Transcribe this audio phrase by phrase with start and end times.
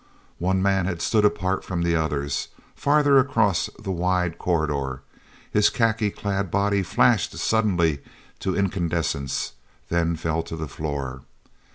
[0.39, 5.03] One man had stood apart from the others, farther across the wide corridor.
[5.51, 7.99] His khaki clad body flashed suddenly
[8.39, 9.51] to incandescence,
[9.89, 11.21] then fell to the floor.